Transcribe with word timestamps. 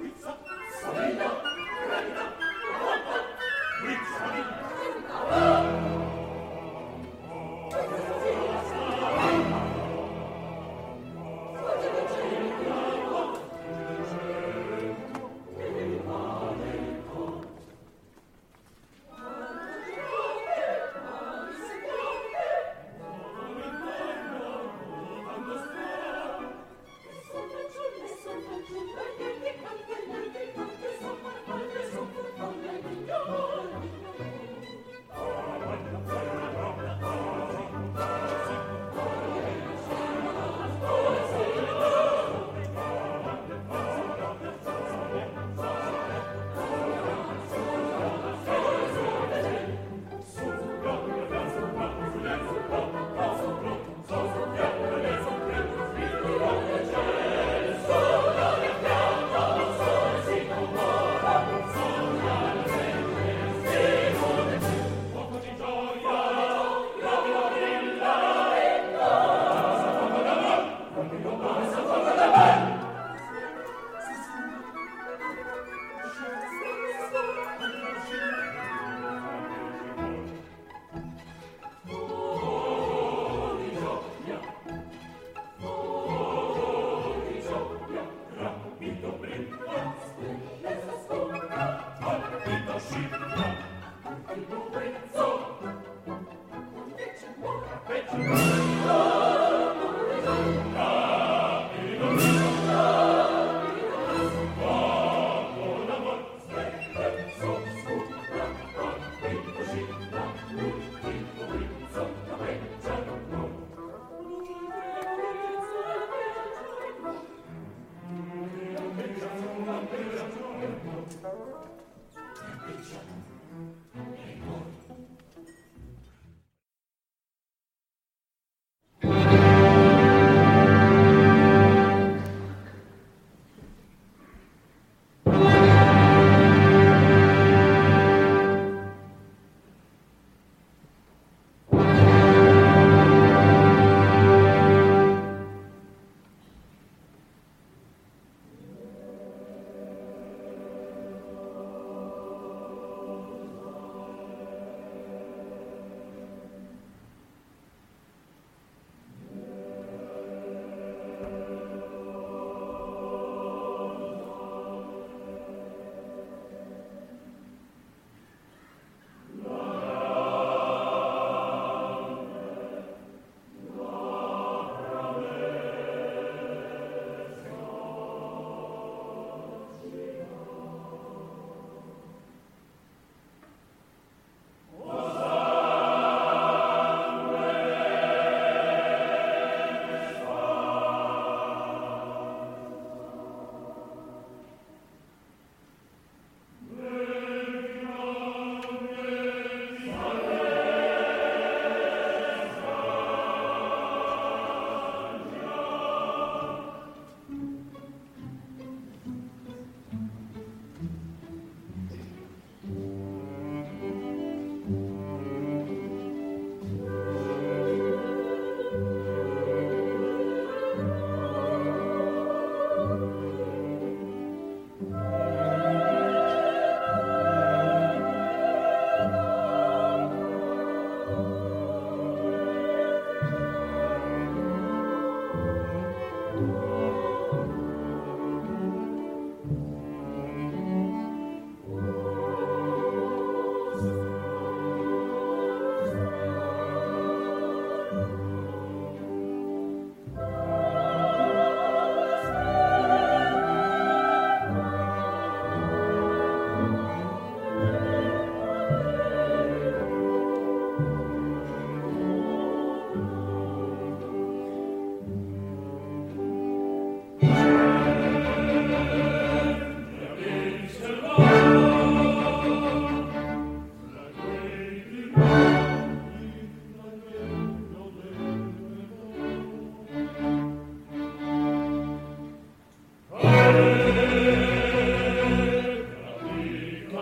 Vixat 0.00 0.38
sovit 0.80 1.31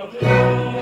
Lord. 0.01 0.80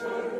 Church. 0.00 0.39